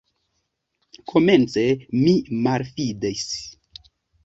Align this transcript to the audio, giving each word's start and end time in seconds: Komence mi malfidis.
Komence 1.11 1.67
mi 2.01 2.15
malfidis. 2.49 3.29